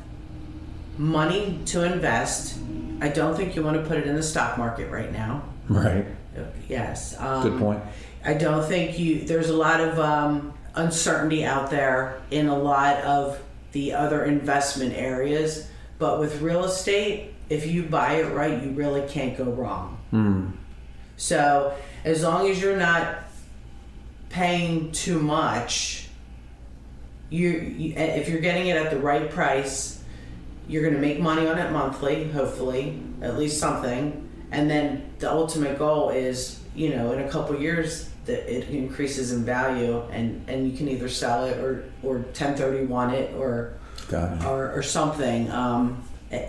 money 0.97 1.61
to 1.67 1.85
invest, 1.85 2.59
I 3.01 3.09
don't 3.09 3.37
think 3.37 3.57
you 3.57 3.63
want 3.63 3.77
to 3.83 3.87
put 3.87 3.99
it 3.99 4.07
in 4.07 4.15
the 4.15 4.23
stock 4.23 4.59
market 4.59 4.91
right 4.91 5.13
now. 5.13 5.43
Right. 5.69 6.07
Yes. 6.69 7.19
Um, 7.19 7.43
Good 7.43 7.59
point. 7.59 7.83
I 8.25 8.35
don't 8.35 8.65
think 8.67 8.99
you. 8.99 9.25
There's 9.25 9.51
a 9.51 9.57
lot 9.57 9.81
of 9.81 9.99
um, 9.99 10.55
uncertainty 10.75 11.45
out 11.45 11.71
there 11.71 12.21
in 12.31 12.49
a 12.49 12.59
lot 12.59 12.99
of 12.99 13.41
the 13.73 13.93
other 13.93 14.25
investment 14.25 14.95
areas, 14.95 15.69
but 15.99 16.21
with 16.21 16.41
real 16.41 16.65
estate, 16.65 17.35
if 17.49 17.67
you 17.67 17.85
buy 17.85 18.15
it 18.15 18.33
right, 18.35 18.63
you 18.63 18.71
really 18.71 19.07
can't 19.09 19.37
go 19.37 19.45
wrong. 19.45 19.99
Hmm. 20.11 20.51
So 21.17 21.75
as 22.05 22.23
long 22.23 22.49
as 22.49 22.61
you're 22.61 22.77
not 22.77 23.25
paying 24.29 24.93
too 24.93 25.19
much, 25.19 26.09
you, 27.31 27.51
you 27.51 27.95
if 27.97 28.29
you're 28.29 28.41
getting 28.41 28.67
it 28.69 28.77
at 28.77 28.91
the 28.91 28.99
right 28.99 29.31
price, 29.31 30.03
you're 30.69 30.83
going 30.83 30.95
to 30.95 31.01
make 31.01 31.21
money 31.21 31.47
on 31.47 31.59
it 31.59 31.71
monthly, 31.71 32.29
hopefully, 32.31 33.01
at 33.23 33.39
least 33.39 33.59
something. 33.59 34.29
And 34.51 34.71
then 34.71 35.11
the 35.19 35.31
ultimate 35.31 35.79
goal 35.79 36.11
is, 36.11 36.61
you 36.75 36.91
know, 36.91 37.13
in 37.13 37.21
a 37.21 37.29
couple 37.29 37.59
years 37.59 38.11
that 38.27 38.53
it 38.53 38.69
increases 38.69 39.33
in 39.33 39.45
value 39.45 40.03
and 40.11 40.45
and 40.49 40.71
you 40.71 40.77
can 40.77 40.89
either 40.89 41.09
sell 41.09 41.45
it 41.45 41.59
or 41.59 41.85
or 42.03 42.17
1031 42.19 43.15
it 43.15 43.35
or 43.35 43.79
Got 44.09 44.41
it. 44.41 44.45
or, 44.45 44.73
or 44.73 44.83
something. 44.83 45.51
Um, 45.51 46.03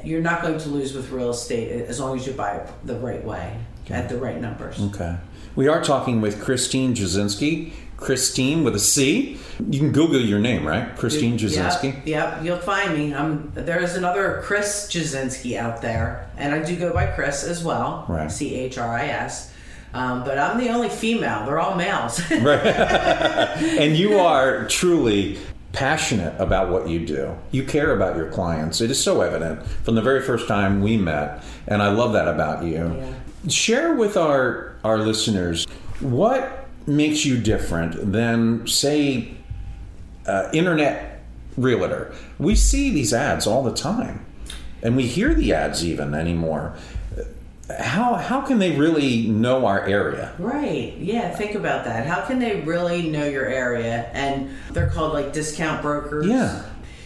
you're 0.03 0.21
not 0.21 0.41
going 0.41 0.57
to 0.57 0.69
lose 0.69 0.93
with 0.93 1.11
real 1.11 1.29
estate 1.29 1.71
as 1.71 1.99
long 1.99 2.17
as 2.17 2.25
you 2.25 2.33
buy 2.33 2.55
it 2.57 2.69
the 2.83 2.95
right 2.95 3.23
way 3.23 3.57
at 3.89 4.09
the 4.09 4.17
right 4.17 4.39
numbers. 4.39 4.81
Okay. 4.81 5.17
We 5.55 5.67
are 5.67 5.83
talking 5.83 6.21
with 6.21 6.43
Christine 6.43 6.93
Jasinski, 6.93 7.71
Christine 7.95 8.63
with 8.63 8.75
a 8.75 8.79
C. 8.79 9.39
You 9.69 9.79
can 9.79 9.91
Google 9.91 10.21
your 10.21 10.39
name, 10.39 10.67
right? 10.67 10.95
Christine 10.95 11.37
Jasinski. 11.37 12.05
Yep, 12.05 12.07
yep, 12.07 12.43
you'll 12.43 12.59
find 12.59 12.95
me. 12.95 13.13
Um, 13.13 13.51
there's 13.55 13.95
another 13.95 14.41
Chris 14.43 14.87
Jasinski 14.91 15.57
out 15.57 15.81
there, 15.81 16.29
and 16.37 16.53
I 16.53 16.63
do 16.63 16.75
go 16.75 16.93
by 16.93 17.07
Chris 17.07 17.43
as 17.43 17.63
well. 17.63 18.05
Right. 18.07 18.31
C 18.31 18.53
H 18.53 18.77
R 18.77 18.95
I 18.95 19.07
S. 19.07 19.51
Um, 19.93 20.23
but 20.23 20.37
I'm 20.37 20.59
the 20.59 20.69
only 20.69 20.89
female. 20.89 21.45
They're 21.45 21.59
all 21.59 21.75
males. 21.75 22.19
right. 22.31 22.65
and 22.67 23.97
you 23.97 24.19
are 24.19 24.67
truly 24.67 25.39
passionate 25.77 26.33
about 26.41 26.69
what 26.69 26.89
you 26.89 27.05
do. 27.05 27.37
You 27.51 27.63
care 27.63 27.95
about 27.95 28.15
your 28.15 28.31
clients. 28.31 28.81
It 28.81 28.89
is 28.89 29.01
so 29.01 29.21
evident 29.21 29.63
from 29.83 29.93
the 29.93 30.01
very 30.01 30.23
first 30.23 30.47
time 30.47 30.81
we 30.81 30.97
met, 30.97 31.43
and 31.67 31.83
I 31.83 31.89
love 31.91 32.13
that 32.13 32.27
about 32.27 32.63
you. 32.63 32.95
Yeah. 32.97 33.13
Share 33.47 33.93
with 33.93 34.17
our 34.17 34.75
our 34.83 34.97
listeners 34.97 35.67
what 35.99 36.67
makes 36.87 37.25
you 37.25 37.39
different 37.39 38.11
than 38.11 38.65
say 38.65 39.35
uh, 40.25 40.49
internet 40.51 41.21
realtor. 41.57 42.11
We 42.39 42.55
see 42.55 42.89
these 42.89 43.13
ads 43.13 43.45
all 43.45 43.61
the 43.61 43.73
time, 43.73 44.25
and 44.81 44.95
we 44.95 45.05
hear 45.05 45.35
the 45.35 45.53
ads 45.53 45.85
even 45.85 46.15
anymore 46.15 46.75
how 47.69 48.15
how 48.15 48.41
can 48.41 48.59
they 48.59 48.75
really 48.75 49.27
know 49.27 49.65
our 49.65 49.85
area? 49.85 50.33
Right. 50.39 50.95
Yeah. 50.97 51.29
Think 51.35 51.55
about 51.55 51.83
that. 51.85 52.05
How 52.05 52.21
can 52.25 52.39
they 52.39 52.61
really 52.61 53.09
know 53.09 53.27
your 53.27 53.45
area? 53.45 54.09
And 54.13 54.55
they're 54.71 54.89
called 54.89 55.13
like 55.13 55.33
discount 55.33 55.81
brokers. 55.81 56.27
Yeah. 56.27 56.63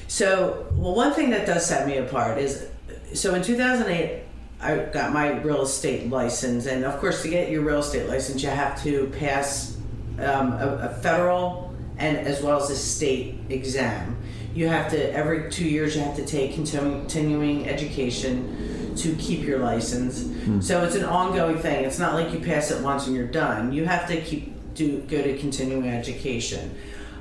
So, 0.08 0.68
well, 0.74 0.94
one 0.94 1.13
thing 1.13 1.30
that 1.32 1.48
does 1.48 1.65
set 1.65 1.88
me 1.88 1.98
apart 1.98 2.38
is, 2.38 2.68
so 3.13 3.34
in 3.34 3.41
2008, 3.41 4.24
I 4.60 4.75
got 4.91 5.13
my 5.13 5.39
real 5.39 5.62
estate 5.62 6.10
license, 6.10 6.65
and 6.65 6.84
of 6.84 7.00
course, 7.00 7.22
to 7.24 7.30
get 7.30 7.50
your 7.50 7.62
real 7.62 7.80
estate 7.80 8.08
license, 8.08 8.44
you 8.44 8.50
have 8.50 8.82
to 8.84 9.08
pass 9.18 9.77
um, 10.20 10.51
a, 10.53 10.89
a 10.91 11.01
federal 11.01 11.74
and 11.98 12.18
as 12.18 12.41
well 12.44 12.62
as 12.62 12.70
a 12.70 12.75
state 12.75 13.36
exam. 13.50 14.18
You 14.53 14.68
have 14.68 14.91
to 14.91 15.13
every 15.13 15.50
two 15.50 15.68
years 15.68 15.96
you 15.96 16.01
have 16.01 16.18
to 16.18 16.25
take 16.25 16.53
continuing 16.53 17.70
education 17.70 18.80
to 18.98 19.15
keep 19.15 19.45
your 19.45 19.60
license. 19.60 20.24
Mm. 20.24 20.63
So 20.63 20.83
it's 20.83 20.95
an 20.95 21.05
ongoing 21.05 21.57
thing. 21.57 21.86
It's 21.86 22.00
not 22.00 22.13
like 22.13 22.31
you 22.33 22.39
pass 22.39 22.71
it 22.71 22.83
once 22.83 23.07
and 23.07 23.15
you're 23.15 23.27
done. 23.27 23.74
You 23.74 23.86
have 23.86 24.07
to 24.07 24.19
keep 24.21 24.53
do 24.74 25.01
go 25.01 25.21
to 25.21 25.38
continuing 25.38 25.89
education. 25.89 26.75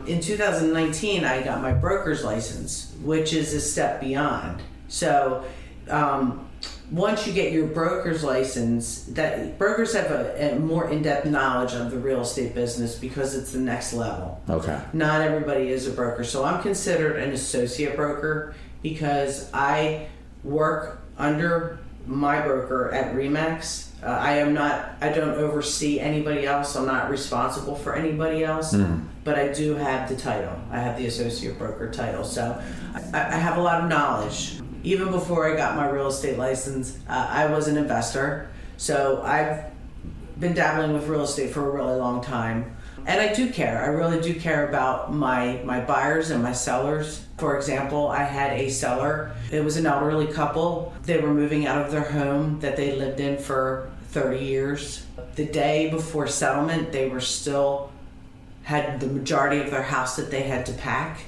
In 0.06 0.20
2019, 0.20 1.24
I 1.24 1.42
got 1.42 1.60
my 1.60 1.72
broker's 1.72 2.24
license, 2.24 2.94
which 3.02 3.32
is 3.32 3.52
a 3.54 3.60
step 3.60 4.00
beyond. 4.00 4.62
So 4.88 5.44
um, 5.88 6.48
once 6.90 7.26
you 7.26 7.32
get 7.32 7.52
your 7.52 7.66
broker's 7.66 8.24
license, 8.24 9.04
that 9.04 9.58
brokers 9.58 9.94
have 9.94 10.10
a, 10.10 10.54
a, 10.54 10.58
more 10.58 10.90
in-depth 10.90 11.26
knowledge 11.26 11.74
of 11.74 11.90
the 11.90 11.98
real 11.98 12.22
estate 12.22 12.54
business 12.54 12.98
because 12.98 13.36
it's 13.36 13.52
the 13.52 13.58
next 13.58 13.92
level. 13.92 14.42
Okay. 14.48 14.80
Not 14.92 15.20
everybody 15.20 15.68
is 15.68 15.86
a 15.86 15.92
broker, 15.92 16.24
so 16.24 16.44
I'm 16.44 16.62
considered 16.62 17.16
an 17.16 17.30
associate 17.30 17.94
broker 17.94 18.54
because 18.82 19.50
I 19.52 20.08
work 20.42 21.00
under 21.20 21.78
my 22.06 22.40
broker 22.40 22.90
at 22.92 23.14
Remax. 23.14 23.88
Uh, 24.02 24.06
I 24.06 24.36
am 24.36 24.54
not. 24.54 24.92
I 25.00 25.10
don't 25.10 25.34
oversee 25.34 26.00
anybody 26.00 26.46
else. 26.46 26.74
I'm 26.74 26.86
not 26.86 27.10
responsible 27.10 27.76
for 27.76 27.94
anybody 27.94 28.42
else. 28.44 28.72
Mm. 28.72 29.06
But 29.22 29.38
I 29.38 29.52
do 29.52 29.74
have 29.74 30.08
the 30.08 30.16
title. 30.16 30.58
I 30.70 30.80
have 30.80 30.96
the 30.96 31.06
associate 31.06 31.58
broker 31.58 31.90
title. 31.90 32.24
So 32.24 32.60
I, 33.12 33.18
I 33.18 33.36
have 33.36 33.58
a 33.58 33.60
lot 33.60 33.82
of 33.82 33.90
knowledge. 33.90 34.60
Even 34.82 35.10
before 35.10 35.52
I 35.52 35.56
got 35.56 35.76
my 35.76 35.88
real 35.90 36.06
estate 36.06 36.38
license, 36.38 36.98
uh, 37.06 37.26
I 37.28 37.46
was 37.46 37.68
an 37.68 37.76
investor. 37.76 38.50
So 38.78 39.20
I've 39.22 39.66
been 40.40 40.54
dabbling 40.54 40.94
with 40.94 41.06
real 41.06 41.24
estate 41.24 41.52
for 41.52 41.68
a 41.68 41.70
really 41.70 41.98
long 41.98 42.22
time 42.24 42.74
and 43.06 43.20
I 43.20 43.32
do 43.32 43.50
care. 43.50 43.82
I 43.82 43.86
really 43.86 44.20
do 44.20 44.38
care 44.38 44.68
about 44.68 45.12
my 45.12 45.60
my 45.64 45.80
buyers 45.80 46.30
and 46.30 46.42
my 46.42 46.52
sellers. 46.52 47.24
For 47.40 47.56
example, 47.56 48.08
I 48.08 48.22
had 48.22 48.52
a 48.52 48.68
seller. 48.68 49.32
It 49.50 49.64
was 49.64 49.78
an 49.78 49.86
elderly 49.86 50.26
couple. 50.26 50.94
They 51.04 51.18
were 51.18 51.32
moving 51.32 51.66
out 51.66 51.84
of 51.84 51.90
their 51.90 52.04
home 52.04 52.60
that 52.60 52.76
they 52.76 52.94
lived 52.94 53.18
in 53.18 53.38
for 53.38 53.90
30 54.08 54.44
years. 54.44 55.06
The 55.36 55.46
day 55.46 55.88
before 55.88 56.26
settlement, 56.26 56.92
they 56.92 57.08
were 57.08 57.22
still 57.22 57.90
had 58.62 59.00
the 59.00 59.06
majority 59.06 59.58
of 59.58 59.70
their 59.70 59.82
house 59.82 60.16
that 60.16 60.30
they 60.30 60.42
had 60.42 60.66
to 60.66 60.72
pack. 60.74 61.22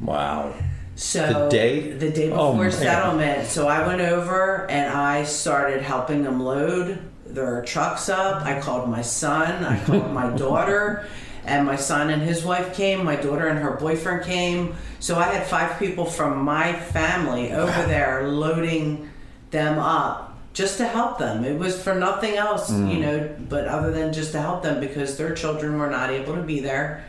Wow. 0.00 0.54
So 0.94 1.44
the 1.44 1.48
day 1.50 1.92
the 1.92 2.10
day 2.10 2.30
oh, 2.32 2.52
before 2.52 2.66
oh, 2.66 2.70
settlement. 2.70 3.46
So 3.46 3.68
I 3.68 3.86
went 3.86 4.00
over 4.00 4.68
and 4.70 4.90
I 4.90 5.24
started 5.24 5.82
helping 5.82 6.22
them 6.22 6.40
load 6.42 6.98
their 7.26 7.62
trucks 7.62 8.08
up. 8.08 8.42
I 8.42 8.58
called 8.58 8.88
my 8.88 9.02
son, 9.02 9.64
I 9.64 9.84
called 9.84 10.12
my 10.12 10.30
daughter, 10.34 11.06
and 11.48 11.66
my 11.66 11.76
son 11.76 12.10
and 12.10 12.22
his 12.22 12.44
wife 12.44 12.76
came, 12.76 13.04
my 13.04 13.16
daughter 13.16 13.48
and 13.48 13.58
her 13.58 13.72
boyfriend 13.72 14.24
came. 14.24 14.76
So 15.00 15.18
I 15.18 15.24
had 15.24 15.46
five 15.46 15.78
people 15.78 16.04
from 16.04 16.42
my 16.44 16.72
family 16.72 17.52
over 17.52 17.82
there 17.86 18.28
loading 18.28 19.10
them 19.50 19.78
up 19.78 20.38
just 20.52 20.78
to 20.78 20.86
help 20.86 21.18
them. 21.18 21.44
It 21.44 21.58
was 21.58 21.80
for 21.82 21.94
nothing 21.94 22.36
else, 22.36 22.70
mm. 22.70 22.92
you 22.92 23.00
know, 23.00 23.36
but 23.48 23.66
other 23.66 23.90
than 23.90 24.12
just 24.12 24.32
to 24.32 24.40
help 24.40 24.62
them 24.62 24.80
because 24.80 25.16
their 25.16 25.34
children 25.34 25.78
were 25.78 25.90
not 25.90 26.10
able 26.10 26.34
to 26.34 26.42
be 26.42 26.60
there 26.60 27.04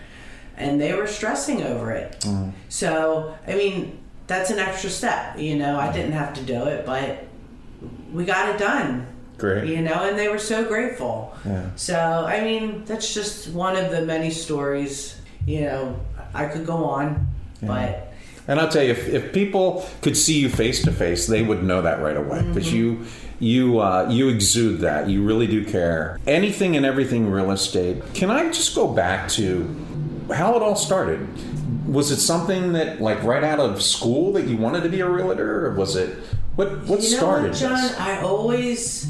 and 0.55 0.79
they 0.79 0.93
were 0.93 1.07
stressing 1.07 1.63
over 1.63 1.91
it. 1.91 2.19
Mm. 2.21 2.53
So, 2.69 3.37
I 3.47 3.55
mean, 3.55 3.99
that's 4.27 4.51
an 4.51 4.59
extra 4.59 4.89
step, 4.89 5.39
you 5.39 5.57
know. 5.57 5.79
I 5.79 5.91
didn't 5.91 6.11
have 6.11 6.33
to 6.35 6.43
do 6.43 6.65
it, 6.65 6.85
but 6.85 7.25
we 8.13 8.25
got 8.25 8.53
it 8.53 8.59
done. 8.59 9.07
Great. 9.39 9.69
You 9.69 9.81
know, 9.81 10.07
and 10.07 10.19
they 10.19 10.27
were 10.27 10.37
so 10.37 10.65
grateful. 10.65 11.35
Yeah. 11.45 11.69
So, 11.75 12.25
I 12.27 12.41
mean, 12.41 12.83
that's 12.85 13.13
just 13.13 13.49
one 13.49 13.77
of 13.77 13.89
the 13.89 14.01
many 14.01 14.31
stories. 14.31 15.19
You 15.45 15.61
know, 15.61 15.99
I 16.33 16.45
could 16.45 16.65
go 16.65 16.83
on, 16.83 17.27
yeah. 17.61 17.67
but. 17.67 18.13
And 18.47 18.59
I'll 18.59 18.67
tell 18.67 18.83
you, 18.83 18.91
if, 18.91 19.07
if 19.07 19.31
people 19.31 19.87
could 20.01 20.17
see 20.17 20.39
you 20.39 20.49
face 20.49 20.83
to 20.83 20.91
face, 20.91 21.27
they 21.27 21.41
would 21.41 21.63
know 21.63 21.81
that 21.83 22.01
right 22.01 22.17
away 22.17 22.41
because 22.43 22.67
mm-hmm. 22.67 22.75
you 22.75 23.05
you 23.39 23.79
uh, 23.79 24.07
you 24.09 24.27
exude 24.27 24.81
that. 24.81 25.07
You 25.07 25.23
really 25.23 25.47
do 25.47 25.63
care. 25.63 26.19
Anything 26.27 26.75
and 26.75 26.85
everything 26.85 27.29
real 27.29 27.51
estate. 27.51 28.13
Can 28.13 28.29
I 28.29 28.47
just 28.47 28.75
go 28.75 28.91
back 28.91 29.29
to 29.29 29.63
how 30.33 30.55
it 30.55 30.61
all 30.61 30.75
started? 30.75 31.27
Was 31.87 32.11
it 32.11 32.17
something 32.17 32.73
that 32.73 33.01
like 33.01 33.23
right 33.23 33.43
out 33.43 33.59
of 33.59 33.81
school 33.81 34.33
that 34.33 34.47
you 34.47 34.57
wanted 34.57 34.83
to 34.83 34.89
be 34.89 34.99
a 34.99 35.07
realtor, 35.07 35.67
or 35.67 35.75
was 35.75 35.95
it 35.95 36.17
what 36.55 36.71
what 36.87 37.01
you 37.01 37.11
know 37.11 37.17
started? 37.17 37.49
What, 37.51 37.57
John, 37.57 37.81
this? 37.81 37.99
I 37.99 38.21
always 38.21 39.07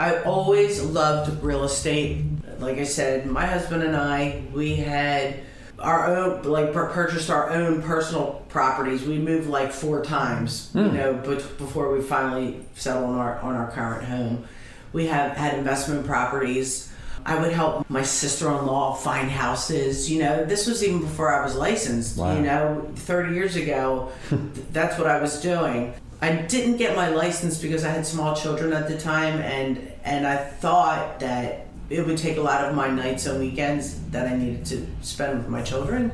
I 0.00 0.22
always 0.22 0.82
loved 0.82 1.42
real 1.44 1.64
estate. 1.64 2.24
Like 2.58 2.78
I 2.78 2.84
said, 2.84 3.26
my 3.26 3.44
husband 3.44 3.82
and 3.82 3.94
I, 3.94 4.42
we 4.50 4.76
had 4.76 5.40
our 5.78 6.16
own, 6.16 6.42
like 6.44 6.72
purchased 6.72 7.28
our 7.28 7.50
own 7.50 7.82
personal 7.82 8.42
properties. 8.48 9.04
We 9.04 9.18
moved 9.18 9.46
like 9.50 9.72
four 9.72 10.02
times, 10.02 10.70
mm. 10.72 10.84
you 10.84 10.88
hmm. 10.88 10.96
know, 10.96 11.12
but 11.22 11.58
before 11.58 11.92
we 11.92 12.00
finally 12.00 12.64
settled 12.74 13.10
on 13.10 13.18
our 13.18 13.40
on 13.40 13.54
our 13.54 13.70
current 13.72 14.04
home. 14.04 14.46
We 14.94 15.06
have 15.08 15.36
had 15.36 15.58
investment 15.58 16.06
properties. 16.06 16.90
I 17.26 17.38
would 17.38 17.52
help 17.52 17.88
my 17.90 18.02
sister-in-law 18.02 18.94
find 18.94 19.30
houses. 19.30 20.10
You 20.10 20.20
know, 20.20 20.46
this 20.46 20.66
was 20.66 20.82
even 20.82 21.02
before 21.02 21.30
I 21.30 21.44
was 21.44 21.54
licensed. 21.54 22.16
Wow. 22.16 22.34
You 22.34 22.40
know, 22.40 22.90
30 22.96 23.34
years 23.34 23.56
ago, 23.56 24.10
that's 24.72 24.96
what 24.96 25.06
I 25.06 25.20
was 25.20 25.42
doing. 25.42 25.92
I 26.22 26.32
didn't 26.32 26.76
get 26.76 26.96
my 26.96 27.08
license 27.08 27.58
because 27.58 27.84
I 27.84 27.90
had 27.90 28.06
small 28.06 28.36
children 28.36 28.72
at 28.72 28.88
the 28.88 28.98
time, 28.98 29.38
and 29.40 29.90
and 30.04 30.26
I 30.26 30.36
thought 30.36 31.20
that 31.20 31.66
it 31.88 32.06
would 32.06 32.18
take 32.18 32.36
a 32.36 32.40
lot 32.40 32.64
of 32.64 32.74
my 32.74 32.88
nights 32.88 33.26
and 33.26 33.40
weekends 33.40 34.00
that 34.10 34.28
I 34.28 34.36
needed 34.36 34.64
to 34.66 34.86
spend 35.00 35.38
with 35.38 35.48
my 35.48 35.60
children. 35.62 36.12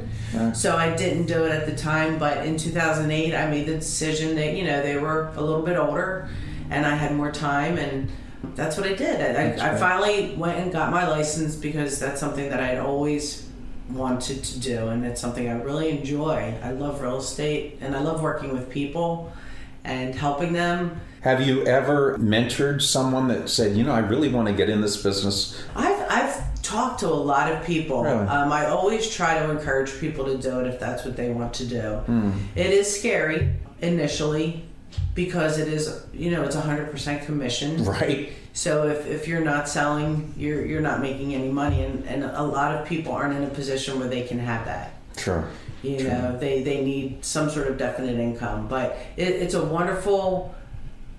So 0.54 0.76
I 0.76 0.94
didn't 0.96 1.26
do 1.26 1.44
it 1.44 1.52
at 1.52 1.66
the 1.66 1.76
time. 1.76 2.18
But 2.18 2.46
in 2.46 2.56
2008, 2.56 3.34
I 3.34 3.50
made 3.50 3.66
the 3.66 3.75
decision 3.75 4.36
that 4.36 4.56
you 4.56 4.64
know 4.64 4.80
they 4.82 4.96
were 4.96 5.32
a 5.36 5.42
little 5.42 5.62
bit 5.62 5.76
older, 5.76 6.28
and 6.70 6.86
I 6.86 6.94
had 6.94 7.14
more 7.14 7.32
time, 7.32 7.76
and 7.76 8.08
that's 8.54 8.76
what 8.76 8.86
I 8.86 8.94
did. 8.94 9.20
I, 9.36 9.66
I, 9.66 9.72
I 9.72 9.76
finally 9.76 10.34
went 10.36 10.58
and 10.58 10.72
got 10.72 10.92
my 10.92 11.06
license 11.08 11.56
because 11.56 11.98
that's 11.98 12.20
something 12.20 12.48
that 12.48 12.60
I 12.60 12.68
had 12.68 12.78
always 12.78 13.48
wanted 13.90 14.44
to 14.44 14.60
do, 14.60 14.88
and 14.88 15.04
it's 15.04 15.20
something 15.20 15.48
I 15.48 15.60
really 15.60 15.90
enjoy. 15.90 16.54
I 16.62 16.70
love 16.70 17.02
real 17.02 17.18
estate, 17.18 17.78
and 17.80 17.96
I 17.96 18.00
love 18.00 18.22
working 18.22 18.52
with 18.52 18.70
people 18.70 19.32
and 19.87 20.14
helping 20.14 20.52
them. 20.52 21.00
Have 21.23 21.47
you 21.47 21.64
ever 21.66 22.19
mentored 22.19 22.83
someone 22.83 23.28
that 23.28 23.49
said, 23.49 23.76
you 23.76 23.85
know, 23.85 23.93
I 23.93 24.00
really 24.00 24.28
want 24.28 24.49
to 24.49 24.55
get 24.55 24.69
in 24.69 24.81
this 24.81 25.02
business? 25.02 25.61
I've, 25.75 26.07
I've 26.11 26.62
talked 26.62 27.00
to 27.00 27.09
a 27.09 27.11
lot 27.11 27.50
of 27.50 27.64
people. 27.64 28.02
Really? 28.02 28.26
Um, 28.26 28.52
I 28.52 28.66
always 28.66 29.09
try 29.09 29.38
to 29.38 29.50
encourage 29.50 29.99
people 29.99 30.26
to 30.26 30.37
do 30.37 30.61
it 30.61 30.66
if 30.66 30.78
that's 30.78 31.05
what 31.05 31.16
they 31.16 31.31
want 31.31 31.55
to 31.55 31.66
do. 31.66 32.02
Mm. 32.07 32.35
It 32.55 32.71
is 32.71 32.99
scary 32.99 33.55
initially 33.81 34.64
because 35.14 35.59
it 35.59 35.69
is, 35.69 36.05
you 36.12 36.31
know, 36.31 36.45
it's 36.45 36.57
100% 36.57 37.25
commission. 37.25 37.85
Right. 37.85 38.33
So 38.52 38.88
if, 38.88 39.07
if 39.07 39.28
you're 39.28 39.45
not 39.45 39.69
selling, 39.69 40.33
you're, 40.37 40.64
you're 40.64 40.81
not 40.81 41.00
making 41.00 41.35
any 41.35 41.50
money. 41.50 41.85
And, 41.85 42.05
and 42.07 42.25
a 42.25 42.43
lot 42.43 42.75
of 42.75 42.87
people 42.87 43.12
aren't 43.12 43.37
in 43.37 43.45
a 43.45 43.50
position 43.50 43.99
where 43.99 44.09
they 44.09 44.23
can 44.23 44.38
have 44.38 44.64
that. 44.64 44.95
Sure. 45.16 45.49
You 45.87 45.99
True. 46.00 46.09
know, 46.09 46.37
they, 46.38 46.62
they 46.62 46.83
need 46.85 47.25
some 47.25 47.49
sort 47.50 47.69
of 47.69 47.78
definite 47.78 48.19
income. 48.19 48.69
But 48.69 48.97
it, 49.16 49.28
it's 49.28 49.55
a 49.55 49.64
wonderful 49.64 50.55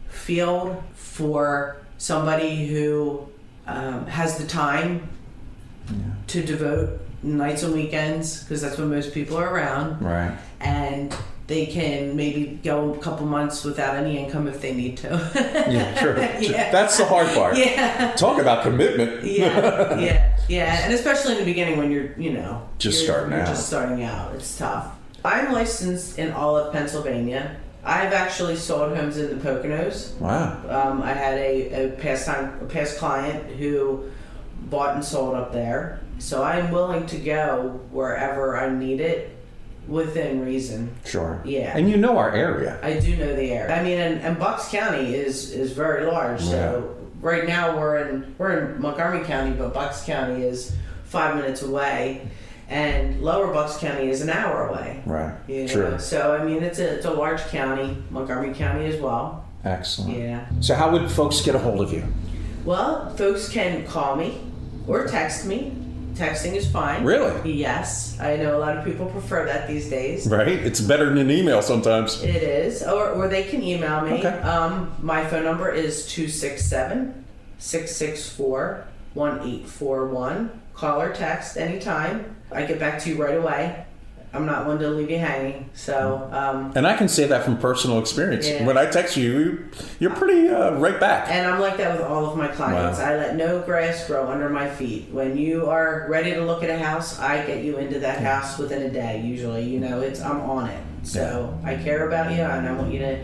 field 0.09 0.81
for 0.93 1.77
somebody 1.97 2.67
who 2.67 3.27
um, 3.65 4.05
has 4.07 4.37
the 4.37 4.45
time 4.47 5.09
yeah. 5.89 5.95
to 6.27 6.43
devote 6.43 6.99
nights 7.23 7.63
and 7.63 7.73
weekends 7.73 8.43
because 8.43 8.61
that's 8.61 8.77
when 8.77 8.89
most 8.89 9.13
people 9.13 9.37
are 9.37 9.53
around, 9.53 10.01
Right. 10.01 10.37
and 10.59 11.15
they 11.47 11.65
can 11.65 12.15
maybe 12.15 12.59
go 12.63 12.93
a 12.93 12.97
couple 12.99 13.25
months 13.25 13.63
without 13.63 13.95
any 13.95 14.17
income 14.17 14.47
if 14.47 14.61
they 14.61 14.73
need 14.73 14.97
to. 14.97 15.09
Yeah, 15.69 15.95
sure. 15.97 16.17
Yeah. 16.41 16.71
That's 16.71 16.97
the 16.97 17.05
hard 17.05 17.27
part. 17.33 17.57
yeah. 17.57 18.13
Talk 18.17 18.39
about 18.39 18.63
commitment. 18.63 19.23
yeah, 19.23 19.97
yeah, 19.97 20.36
yeah, 20.47 20.83
and 20.85 20.93
especially 20.93 21.33
in 21.33 21.39
the 21.39 21.45
beginning 21.45 21.77
when 21.77 21.91
you're, 21.91 22.11
you 22.17 22.31
know, 22.33 22.67
Just 22.77 22.99
you're- 23.03 23.07
starting 23.13 23.31
you're 23.33 23.41
out. 23.41 23.47
Just 23.47 23.67
starting 23.67 24.03
out, 24.03 24.35
it's 24.35 24.57
tough. 24.57 24.93
I'm 25.25 25.51
licensed 25.51 26.17
in 26.19 26.31
all 26.31 26.57
of 26.57 26.71
Pennsylvania. 26.73 27.57
I've 27.83 28.13
actually 28.13 28.55
sold 28.57 28.95
homes 28.97 29.17
in 29.17 29.29
the 29.29 29.43
Poconos. 29.43 30.13
Wow. 30.19 30.59
Um, 30.69 31.01
I 31.01 31.13
had 31.13 31.37
a, 31.37 31.85
a 31.85 31.89
past 31.97 32.25
time, 32.25 32.59
a 32.61 32.65
past 32.65 32.97
client 32.97 33.55
who 33.57 34.03
bought 34.69 34.95
and 34.95 35.03
sold 35.03 35.35
up 35.35 35.53
there, 35.53 35.99
so 36.19 36.43
I'm 36.43 36.71
willing 36.71 37.05
to 37.07 37.17
go 37.17 37.79
wherever 37.91 38.57
I 38.57 38.69
need 38.69 38.99
it 38.99 39.37
within 39.87 40.43
reason. 40.43 40.93
Sure. 41.05 41.41
Yeah. 41.45 41.77
And 41.77 41.89
you 41.89 41.95
know 41.95 42.17
our 42.17 42.31
area. 42.33 42.77
I 42.83 42.99
do 42.99 43.15
know 43.15 43.33
the 43.35 43.51
area. 43.51 43.73
I 43.73 43.81
mean, 43.83 43.97
and, 43.97 44.19
and 44.21 44.37
Bucks 44.37 44.67
County 44.69 45.15
is 45.15 45.51
is 45.51 45.71
very 45.71 46.05
large. 46.05 46.41
So 46.41 46.93
right 47.21 47.45
now 47.47 47.77
we're 47.77 47.97
in 47.97 48.35
we're 48.37 48.57
in 48.57 48.81
Montgomery 48.81 49.23
County, 49.25 49.55
but 49.55 49.73
Bucks 49.73 50.03
County 50.03 50.43
is 50.43 50.75
five 51.05 51.35
minutes 51.35 51.61
away, 51.61 52.29
and 52.69 53.21
Lower 53.21 53.53
Bucks 53.53 53.77
County 53.77 54.09
is 54.09 54.21
an 54.21 54.29
hour 54.29 54.67
away. 54.67 55.01
Right. 55.05 55.35
You 55.47 55.61
know? 55.61 55.67
Sure. 55.67 55.99
So 55.99 56.35
I 56.35 56.43
mean, 56.43 56.63
it's 56.63 56.79
a 56.79 56.95
it's 56.95 57.05
a 57.05 57.11
large 57.11 57.41
county, 57.45 57.97
Montgomery 58.09 58.53
County 58.53 58.85
as 58.85 58.99
well. 59.01 59.45
Excellent. 59.63 60.17
Yeah. 60.17 60.45
So 60.61 60.75
how 60.75 60.91
would 60.91 61.09
folks 61.11 61.41
get 61.41 61.55
a 61.55 61.59
hold 61.59 61.81
of 61.81 61.91
you? 61.91 62.03
Well, 62.65 63.15
folks 63.15 63.49
can 63.49 63.85
call 63.85 64.15
me 64.15 64.41
or 64.87 65.07
text 65.07 65.45
me. 65.45 65.73
Texting 66.17 66.55
is 66.55 66.69
fine. 66.69 67.03
Really? 67.03 67.53
Yes, 67.53 68.19
I 68.19 68.37
know 68.37 68.57
a 68.57 68.59
lot 68.59 68.75
of 68.75 68.83
people 68.83 69.05
prefer 69.05 69.45
that 69.45 69.67
these 69.67 69.87
days. 69.89 70.27
Right. 70.27 70.47
It's 70.47 70.81
better 70.81 71.05
than 71.05 71.19
an 71.19 71.29
email 71.31 71.61
sometimes. 71.61 72.23
It 72.23 72.41
is, 72.41 72.81
or, 72.81 73.11
or 73.11 73.27
they 73.27 73.43
can 73.43 73.61
email 73.61 74.01
me. 74.01 74.13
Okay. 74.13 74.39
Um, 74.39 74.91
my 75.01 75.25
phone 75.27 75.43
number 75.43 75.69
is 75.69 76.07
267 76.07 77.25
664 77.59 78.87
1841. 79.13 80.61
Call 80.73 81.01
or 81.01 81.13
text 81.13 81.57
anytime. 81.57 82.35
I 82.51 82.65
get 82.65 82.79
back 82.79 82.99
to 83.01 83.09
you 83.09 83.23
right 83.23 83.37
away. 83.37 83.85
I'm 84.37 84.45
not 84.45 84.67
one 84.67 84.77
to 84.79 84.89
leave 84.89 85.09
you 85.09 85.17
hanging. 85.17 85.69
So, 85.73 86.29
um, 86.31 86.71
And 86.75 86.85
I 86.85 86.95
can 86.95 87.07
say 87.09 87.25
that 87.27 87.43
from 87.43 87.57
personal 87.57 87.99
experience. 87.99 88.47
Yeah. 88.47 88.65
When 88.65 88.77
I 88.77 88.85
text 88.85 89.17
you, 89.17 89.67
you're 89.99 90.15
pretty 90.15 90.47
uh, 90.49 90.75
right 90.75 90.99
back. 90.99 91.29
and 91.29 91.47
I'm 91.47 91.59
like 91.59 91.77
that 91.77 91.97
with 91.97 92.05
all 92.07 92.27
of 92.27 92.37
my 92.37 92.47
clients. 92.47 92.99
Wow. 92.99 93.05
I 93.05 93.17
let 93.17 93.35
no 93.35 93.61
grass 93.61 94.05
grow 94.05 94.27
under 94.27 94.47
my 94.49 94.69
feet. 94.69 95.09
When 95.11 95.35
you 95.37 95.65
are 95.65 96.05
ready 96.07 96.31
to 96.35 96.41
look 96.45 96.63
at 96.63 96.69
a 96.69 96.77
house, 96.77 97.19
I 97.19 97.45
get 97.45 97.63
you 97.63 97.77
into 97.77 97.99
that 97.99 98.21
house 98.21 98.57
within 98.59 98.83
a 98.83 98.89
day. 98.91 99.21
Usually, 99.21 99.63
you 99.63 99.79
know, 99.79 100.01
it's 100.01 100.21
I'm 100.21 100.41
on 100.41 100.69
it. 100.69 100.83
So 101.03 101.57
I 101.63 101.75
care 101.75 102.07
about 102.07 102.31
you, 102.31 102.41
and 102.41 102.67
I 102.67 102.73
want 102.73 102.93
you 102.93 102.99
to, 102.99 103.19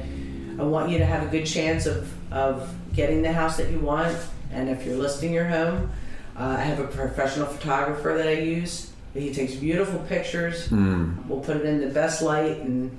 I 0.60 0.64
want 0.64 0.90
you 0.90 0.98
to 0.98 1.06
have 1.06 1.24
a 1.24 1.30
good 1.30 1.46
chance 1.46 1.86
of 1.86 2.12
of 2.32 2.74
getting 2.96 3.22
the 3.22 3.32
house 3.32 3.58
that 3.58 3.70
you 3.70 3.80
want. 3.80 4.18
And 4.52 4.70
if 4.70 4.86
you're 4.86 4.96
listing 4.96 5.34
your 5.34 5.46
home, 5.46 5.92
uh, 6.38 6.56
I 6.58 6.62
have 6.62 6.80
a 6.80 6.88
professional 6.88 7.46
photographer 7.48 8.16
that 8.18 8.28
I 8.28 8.40
use. 8.40 8.93
He 9.14 9.34
takes 9.34 9.54
beautiful 9.56 10.00
pictures. 10.02 10.70
We'll 10.72 11.42
put 11.42 11.58
it 11.58 11.66
in 11.66 11.82
the 11.82 11.88
best 11.88 12.22
light, 12.22 12.58
and 12.58 12.98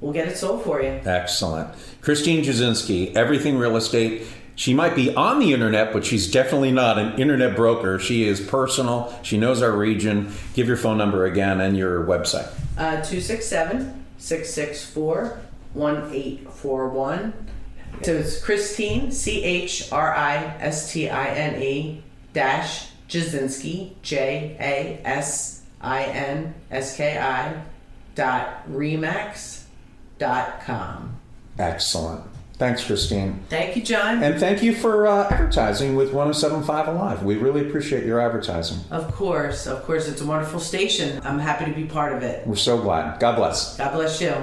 we'll 0.00 0.12
get 0.12 0.28
it 0.28 0.36
sold 0.36 0.62
for 0.64 0.80
you. 0.80 1.00
Excellent. 1.04 1.74
Christine 2.00 2.44
Jasinski, 2.44 3.14
Everything 3.16 3.58
Real 3.58 3.76
Estate. 3.76 4.22
She 4.54 4.72
might 4.72 4.94
be 4.94 5.14
on 5.14 5.38
the 5.38 5.52
internet, 5.52 5.92
but 5.92 6.04
she's 6.06 6.30
definitely 6.30 6.72
not 6.72 6.98
an 6.98 7.18
internet 7.20 7.56
broker. 7.56 7.98
She 7.98 8.24
is 8.24 8.40
personal. 8.40 9.14
She 9.22 9.36
knows 9.36 9.60
our 9.60 9.72
region. 9.72 10.32
Give 10.54 10.66
your 10.66 10.78
phone 10.78 10.96
number 10.96 11.26
again 11.26 11.60
and 11.60 11.76
your 11.76 12.04
website. 12.06 12.48
Uh, 12.78 13.02
267 13.02 14.06
664 14.18 15.40
1841. 15.74 17.34
So 18.02 18.12
it's 18.12 18.42
Christine, 18.42 19.10
C 19.10 19.42
H 19.42 19.92
R 19.92 20.14
I 20.14 20.36
S 20.58 20.92
T 20.92 21.08
I 21.08 21.26
N 21.28 21.62
E, 21.62 22.02
dash 22.32 22.88
Jasinski, 23.08 23.92
J 24.02 24.56
A 24.58 25.06
S 25.06 25.55
I 25.86 26.02
N 26.02 26.52
S 26.70 26.96
K 26.96 27.16
I, 27.16 27.62
dot 28.16 28.68
remax 28.68 29.62
dot 30.18 30.60
com. 30.62 31.16
Excellent. 31.58 32.22
Thanks, 32.54 32.84
Christine. 32.84 33.44
Thank 33.50 33.76
you, 33.76 33.82
John. 33.82 34.22
And 34.22 34.40
thank 34.40 34.62
you 34.62 34.74
for 34.74 35.06
uh, 35.06 35.28
advertising 35.30 35.94
with 35.94 36.12
1075 36.12 36.88
Alive. 36.88 37.22
We 37.22 37.36
really 37.36 37.68
appreciate 37.68 38.04
your 38.04 38.18
advertising. 38.18 38.78
Of 38.90 39.12
course, 39.14 39.66
of 39.66 39.84
course, 39.84 40.08
it's 40.08 40.22
a 40.22 40.26
wonderful 40.26 40.58
station. 40.58 41.20
I'm 41.22 41.38
happy 41.38 41.66
to 41.66 41.72
be 41.72 41.84
part 41.84 42.14
of 42.14 42.22
it. 42.22 42.46
We're 42.46 42.56
so 42.56 42.80
glad. 42.80 43.20
God 43.20 43.36
bless. 43.36 43.76
God 43.76 43.92
bless 43.92 44.20
you. 44.20 44.34